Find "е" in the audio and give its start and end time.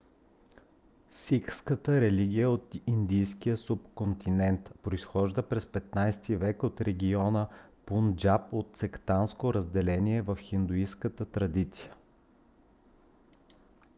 2.43-2.47